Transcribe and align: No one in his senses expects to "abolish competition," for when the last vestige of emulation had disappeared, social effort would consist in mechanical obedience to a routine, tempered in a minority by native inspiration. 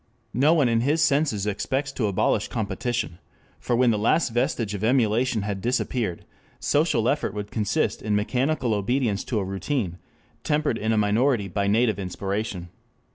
No 0.33 0.55
one 0.55 0.67
in 0.67 0.81
his 0.81 0.99
senses 1.03 1.45
expects 1.45 1.91
to 1.91 2.07
"abolish 2.07 2.47
competition," 2.47 3.19
for 3.59 3.75
when 3.75 3.91
the 3.91 3.99
last 3.99 4.29
vestige 4.29 4.73
of 4.73 4.83
emulation 4.83 5.43
had 5.43 5.61
disappeared, 5.61 6.25
social 6.59 7.07
effort 7.07 7.35
would 7.35 7.51
consist 7.51 8.01
in 8.01 8.15
mechanical 8.15 8.73
obedience 8.73 9.23
to 9.25 9.37
a 9.37 9.43
routine, 9.45 9.99
tempered 10.43 10.79
in 10.79 10.91
a 10.91 10.97
minority 10.97 11.47
by 11.47 11.67
native 11.67 11.99
inspiration. 11.99 12.69